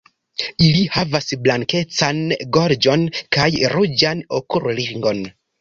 [0.67, 2.23] Ili havas blankecan
[2.57, 3.07] gorĝon
[3.39, 5.25] kaj ruĝan okulringon.